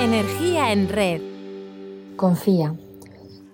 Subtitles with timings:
[0.00, 1.20] Energía en red.
[2.16, 2.74] Confía.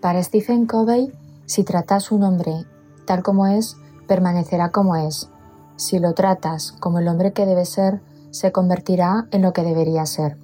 [0.00, 1.12] Para Stephen Covey,
[1.44, 2.66] si tratas un hombre
[3.04, 3.76] tal como es,
[4.06, 5.28] permanecerá como es.
[5.74, 10.06] Si lo tratas como el hombre que debe ser, se convertirá en lo que debería
[10.06, 10.38] ser.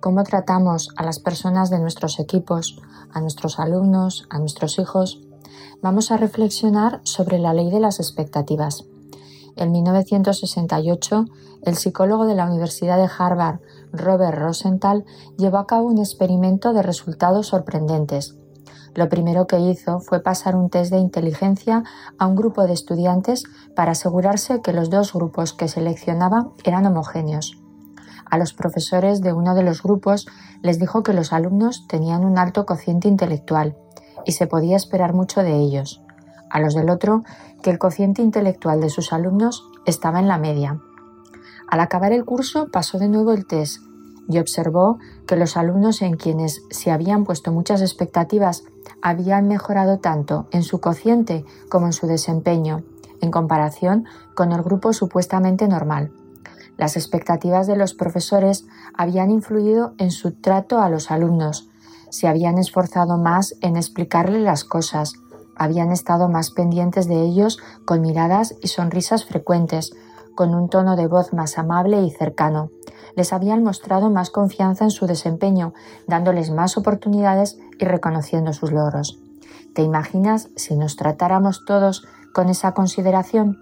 [0.00, 2.80] Cómo tratamos a las personas de nuestros equipos,
[3.12, 5.20] a nuestros alumnos, a nuestros hijos,
[5.82, 8.86] vamos a reflexionar sobre la ley de las expectativas.
[9.56, 11.26] En 1968,
[11.64, 13.60] el psicólogo de la Universidad de Harvard,
[13.94, 15.04] Robert Rosenthal,
[15.36, 18.36] llevó a cabo un experimento de resultados sorprendentes.
[18.94, 21.82] Lo primero que hizo fue pasar un test de inteligencia
[22.18, 23.44] a un grupo de estudiantes
[23.74, 27.58] para asegurarse que los dos grupos que seleccionaba eran homogéneos.
[28.30, 30.26] A los profesores de uno de los grupos
[30.62, 33.76] les dijo que los alumnos tenían un alto cociente intelectual
[34.24, 36.02] y se podía esperar mucho de ellos.
[36.50, 37.22] A los del otro,
[37.62, 40.80] que el cociente intelectual de sus alumnos estaba en la media.
[41.74, 43.82] Al acabar el curso pasó de nuevo el test
[44.28, 48.62] y observó que los alumnos en quienes se habían puesto muchas expectativas
[49.02, 52.84] habían mejorado tanto en su cociente como en su desempeño,
[53.20, 54.04] en comparación
[54.36, 56.12] con el grupo supuestamente normal.
[56.76, 61.70] Las expectativas de los profesores habían influido en su trato a los alumnos,
[62.08, 65.14] se habían esforzado más en explicarle las cosas,
[65.56, 69.92] habían estado más pendientes de ellos con miradas y sonrisas frecuentes,
[70.34, 72.70] con un tono de voz más amable y cercano.
[73.16, 75.72] Les habían mostrado más confianza en su desempeño,
[76.06, 79.18] dándoles más oportunidades y reconociendo sus logros.
[79.74, 83.58] ¿Te imaginas si nos tratáramos todos con esa consideración?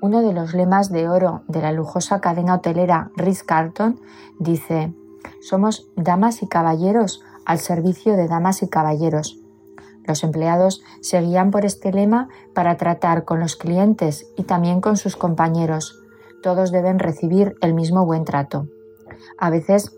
[0.00, 4.00] Uno de los lemas de oro de la lujosa cadena hotelera Ritz-Carlton
[4.38, 4.94] dice:
[5.40, 9.38] Somos damas y caballeros al servicio de damas y caballeros.
[10.06, 15.16] Los empleados seguían por este lema para tratar con los clientes y también con sus
[15.16, 16.00] compañeros.
[16.42, 18.68] Todos deben recibir el mismo buen trato.
[19.38, 19.96] A veces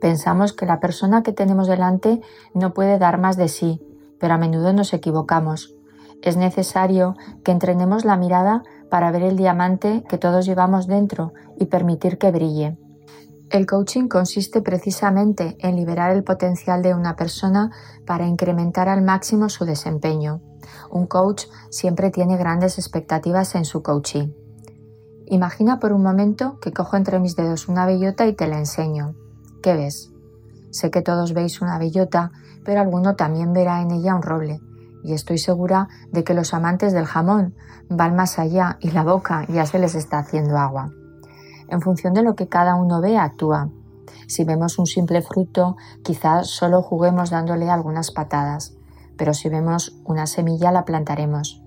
[0.00, 2.20] pensamos que la persona que tenemos delante
[2.52, 3.80] no puede dar más de sí,
[4.18, 5.74] pero a menudo nos equivocamos.
[6.22, 11.66] Es necesario que entrenemos la mirada para ver el diamante que todos llevamos dentro y
[11.66, 12.78] permitir que brille.
[13.50, 17.70] El coaching consiste precisamente en liberar el potencial de una persona
[18.06, 20.40] para incrementar al máximo su desempeño.
[20.90, 24.32] Un coach siempre tiene grandes expectativas en su coaching.
[25.26, 29.14] Imagina por un momento que cojo entre mis dedos una bellota y te la enseño.
[29.62, 30.10] ¿Qué ves?
[30.70, 32.32] Sé que todos veis una bellota,
[32.64, 34.60] pero alguno también verá en ella un roble.
[35.04, 37.54] Y estoy segura de que los amantes del jamón
[37.88, 40.90] van más allá y la boca ya se les está haciendo agua.
[41.68, 43.70] En función de lo que cada uno ve, actúa.
[44.26, 48.74] Si vemos un simple fruto, quizás solo juguemos dándole algunas patadas,
[49.16, 51.62] pero si vemos una semilla la plantaremos.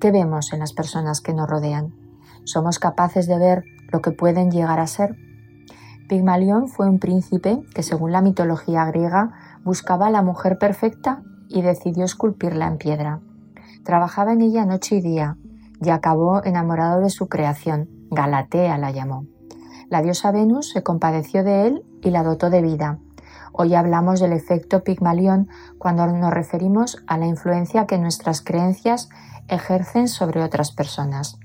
[0.00, 1.94] ¿Qué vemos en las personas que nos rodean?
[2.44, 5.16] ¿Somos capaces de ver lo que pueden llegar a ser?
[6.08, 9.32] Pigmalión fue un príncipe que, según la mitología griega,
[9.64, 13.20] buscaba a la mujer perfecta y decidió esculpirla en piedra.
[13.84, 15.38] Trabajaba en ella noche y día
[15.80, 19.26] y acabó enamorado de su creación, Galatea la llamó.
[19.90, 22.98] La diosa Venus se compadeció de él y la dotó de vida.
[23.52, 25.48] Hoy hablamos del efecto Pigmalión
[25.78, 29.08] cuando nos referimos a la influencia que nuestras creencias
[29.48, 31.38] ejercen sobre otras personas.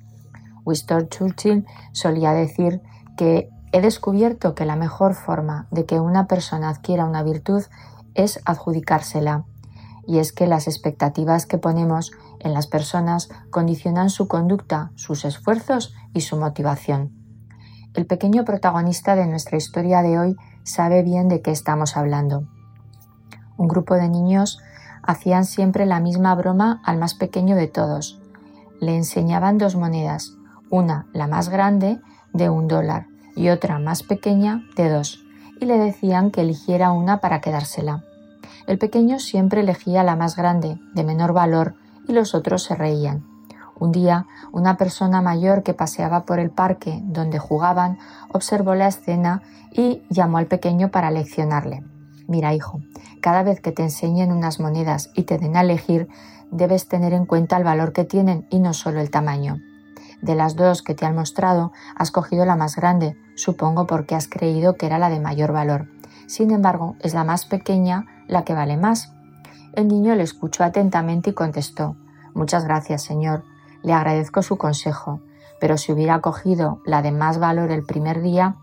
[0.66, 2.82] Winston Churchill solía decir
[3.18, 7.64] que he descubierto que la mejor forma de que una persona adquiera una virtud
[8.16, 9.46] es adjudicársela.
[10.10, 15.94] Y es que las expectativas que ponemos en las personas condicionan su conducta, sus esfuerzos
[16.16, 17.12] y su motivación.
[17.94, 22.48] El pequeño protagonista de nuestra historia de hoy sabe bien de qué estamos hablando.
[23.56, 24.58] Un grupo de niños
[25.04, 28.20] hacían siempre la misma broma al más pequeño de todos.
[28.82, 30.34] Le enseñaban dos monedas,
[30.72, 32.02] una, la más grande,
[32.34, 33.06] de un dólar,
[33.36, 35.24] y otra más pequeña, de dos,
[35.62, 38.06] y le decían que eligiera una para quedársela.
[38.70, 41.74] El pequeño siempre elegía la más grande, de menor valor,
[42.08, 43.26] y los otros se reían.
[43.80, 47.98] Un día, una persona mayor que paseaba por el parque donde jugaban
[48.32, 51.84] observó la escena y llamó al pequeño para leccionarle.
[52.28, 52.80] Mira, hijo,
[53.22, 56.08] cada vez que te enseñen unas monedas y te den a elegir,
[56.52, 59.58] debes tener en cuenta el valor que tienen y no solo el tamaño.
[60.22, 64.28] De las dos que te han mostrado, has cogido la más grande, supongo porque has
[64.28, 65.88] creído que era la de mayor valor.
[66.28, 69.12] Sin embargo, es la más pequeña la que vale más.
[69.74, 71.98] El niño le escuchó atentamente y contestó
[72.34, 73.44] Muchas gracias, señor.
[73.84, 75.20] Le agradezco su consejo,
[75.60, 78.56] pero si hubiera cogido la de más valor el primer día,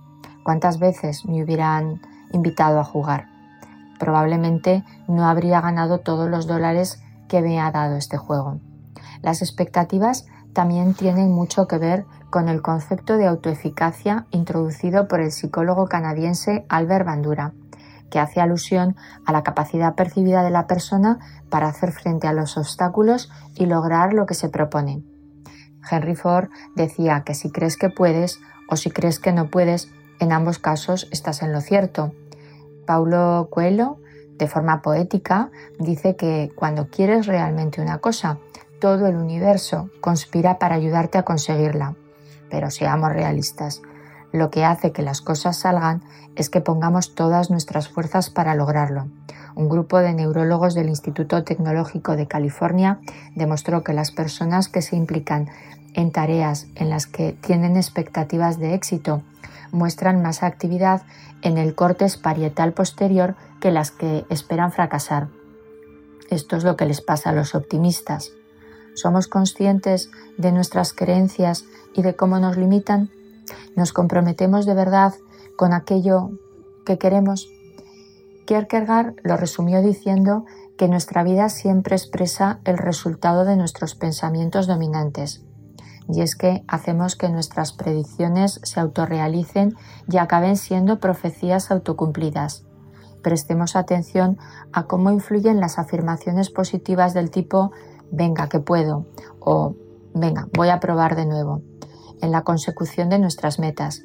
[0.44, 2.00] ¿cuántas veces me hubieran
[2.32, 3.26] invitado a jugar?
[3.98, 8.60] Probablemente no habría ganado todos los dólares que me ha dado este juego.
[9.22, 15.32] Las expectativas también tienen mucho que ver con el concepto de autoeficacia introducido por el
[15.32, 17.52] psicólogo canadiense Albert Bandura.
[18.10, 21.18] Que hace alusión a la capacidad percibida de la persona
[21.50, 25.02] para hacer frente a los obstáculos y lograr lo que se propone.
[25.90, 30.32] Henry Ford decía que si crees que puedes o si crees que no puedes, en
[30.32, 32.12] ambos casos estás en lo cierto.
[32.86, 33.98] Paulo Coelho,
[34.38, 38.38] de forma poética, dice que cuando quieres realmente una cosa,
[38.80, 41.94] todo el universo conspira para ayudarte a conseguirla.
[42.50, 43.82] Pero seamos realistas,
[44.36, 46.02] lo que hace que las cosas salgan
[46.36, 49.06] es que pongamos todas nuestras fuerzas para lograrlo.
[49.54, 53.00] Un grupo de neurólogos del Instituto Tecnológico de California
[53.34, 55.48] demostró que las personas que se implican
[55.94, 59.22] en tareas en las que tienen expectativas de éxito
[59.72, 61.02] muestran más actividad
[61.42, 65.28] en el corte parietal posterior que las que esperan fracasar.
[66.28, 68.32] Esto es lo que les pasa a los optimistas.
[68.94, 73.10] ¿Somos conscientes de nuestras creencias y de cómo nos limitan?
[73.74, 75.14] ¿Nos comprometemos de verdad
[75.56, 76.30] con aquello
[76.84, 77.48] que queremos?
[78.46, 80.44] Kierkegaard lo resumió diciendo
[80.78, 85.42] que nuestra vida siempre expresa el resultado de nuestros pensamientos dominantes.
[86.08, 89.74] Y es que hacemos que nuestras predicciones se autorrealicen
[90.08, 92.64] y acaben siendo profecías autocumplidas.
[93.22, 94.38] Prestemos atención
[94.72, 97.72] a cómo influyen las afirmaciones positivas del tipo
[98.12, 99.06] venga que puedo
[99.40, 99.74] o
[100.14, 101.62] venga, voy a probar de nuevo
[102.20, 104.02] en la consecución de nuestras metas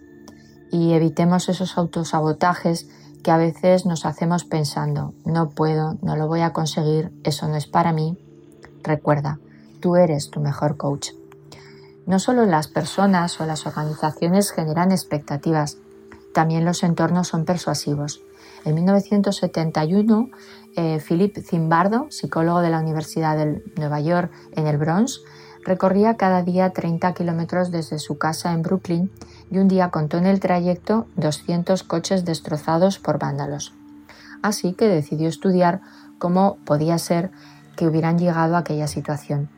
[0.72, 2.88] y evitemos esos autosabotajes
[3.24, 7.56] que a veces nos hacemos pensando, no puedo, no lo voy a conseguir, eso no
[7.56, 8.18] es para mí.
[8.81, 9.40] Recuerda,
[9.80, 11.10] tú eres tu mejor coach.
[12.08, 15.78] No solo las personas o las organizaciones generan expectativas,
[16.34, 18.22] también los entornos son persuasivos.
[18.66, 20.30] En 1971,
[20.75, 25.22] eh, Philip Zimbardo, psicólogo de la Universidad de Nueva York en el Bronx,
[25.63, 29.12] Recorría cada día 30 kilómetros desde su casa en Brooklyn
[29.52, 33.74] y un día contó en el trayecto 200 coches destrozados por vándalos.
[34.42, 35.81] Así que decidió estudiar
[36.18, 37.30] cómo podía ser
[37.75, 39.50] que hubieran llegado a aquella situación.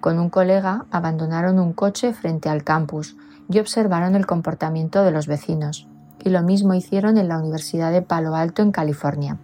[0.00, 3.16] Con un colega abandonaron un coche frente al campus
[3.50, 5.86] y observaron el comportamiento de los vecinos.
[6.24, 9.36] Y lo mismo hicieron en la Universidad de Palo Alto en California.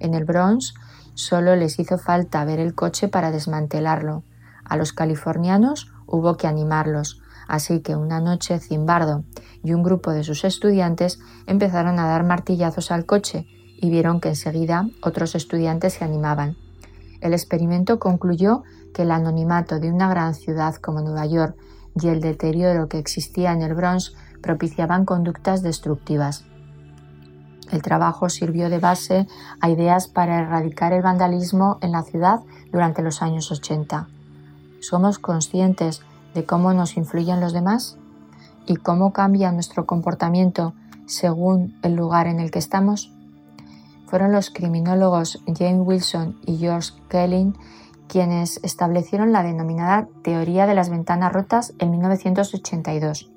[0.00, 0.74] En el Bronx
[1.12, 4.22] solo les hizo falta ver el coche para desmantelarlo
[4.74, 9.22] a los californianos hubo que animarlos, así que una noche Zimbardo
[9.62, 13.46] y un grupo de sus estudiantes empezaron a dar martillazos al coche
[13.80, 16.56] y vieron que enseguida otros estudiantes se animaban.
[17.20, 21.56] El experimento concluyó que el anonimato de una gran ciudad como Nueva York
[21.94, 24.12] y el deterioro que existía en el Bronx
[24.42, 26.46] propiciaban conductas destructivas.
[27.70, 29.28] El trabajo sirvió de base
[29.60, 32.40] a ideas para erradicar el vandalismo en la ciudad
[32.72, 34.08] durante los años 80.
[34.84, 36.02] ¿Somos conscientes
[36.34, 37.96] de cómo nos influyen los demás
[38.66, 40.74] y cómo cambia nuestro comportamiento
[41.06, 43.10] según el lugar en el que estamos?
[44.04, 47.54] Fueron los criminólogos James Wilson y George Kelly
[48.08, 53.32] quienes establecieron la denominada teoría de las ventanas rotas en 1982.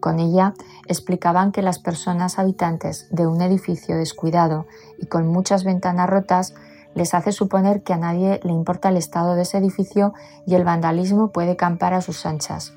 [0.00, 0.52] Con ella
[0.86, 4.66] explicaban que las personas habitantes de un edificio descuidado
[4.98, 6.54] y con muchas ventanas rotas
[6.94, 10.14] les hace suponer que a nadie le importa el estado de ese edificio
[10.46, 12.72] y el vandalismo puede campar a sus anchas.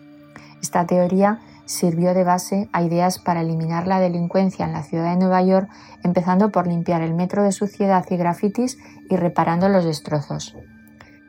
[0.61, 5.19] Esta teoría sirvió de base a ideas para eliminar la delincuencia en la ciudad de
[5.19, 5.69] Nueva York,
[6.03, 8.77] empezando por limpiar el metro de suciedad y grafitis
[9.09, 10.55] y reparando los destrozos.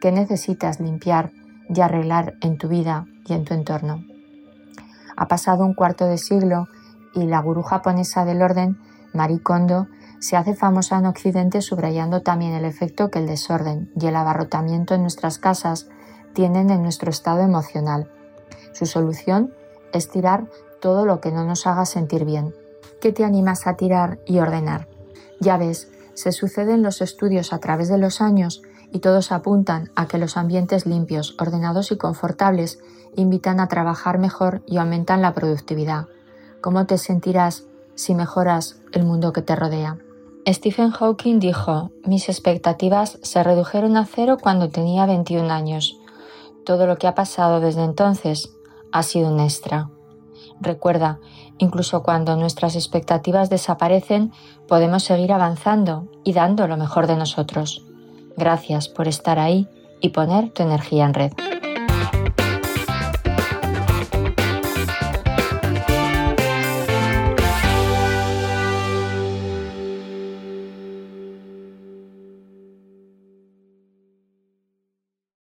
[0.00, 1.32] ¿Qué necesitas limpiar
[1.68, 4.04] y arreglar en tu vida y en tu entorno?
[5.16, 6.68] Ha pasado un cuarto de siglo
[7.14, 8.78] y la gurú japonesa del orden,
[9.12, 9.88] Marie Kondo,
[10.20, 14.94] se hace famosa en Occidente subrayando también el efecto que el desorden y el abarrotamiento
[14.94, 15.88] en nuestras casas
[16.32, 18.10] tienen en nuestro estado emocional.
[18.72, 19.54] Su solución
[19.92, 20.48] es tirar
[20.80, 22.54] todo lo que no nos haga sentir bien.
[23.00, 24.88] ¿Qué te animas a tirar y ordenar?
[25.40, 30.06] Ya ves, se suceden los estudios a través de los años y todos apuntan a
[30.06, 32.80] que los ambientes limpios, ordenados y confortables
[33.14, 36.06] invitan a trabajar mejor y aumentan la productividad.
[36.60, 39.98] ¿Cómo te sentirás si mejoras el mundo que te rodea?
[40.54, 45.98] Stephen Hawking dijo, mis expectativas se redujeron a cero cuando tenía 21 años.
[46.64, 48.54] Todo lo que ha pasado desde entonces
[48.90, 49.90] ha sido un extra.
[50.60, 51.20] Recuerda,
[51.58, 54.32] incluso cuando nuestras expectativas desaparecen,
[54.66, 57.84] podemos seguir avanzando y dando lo mejor de nosotros.
[58.36, 59.68] Gracias por estar ahí
[60.00, 61.32] y poner tu energía en red.